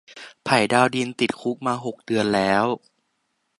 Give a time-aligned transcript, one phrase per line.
[0.43, 2.65] ไผ่ดาวดิน ติดคุกมาหกเดือนแล้ว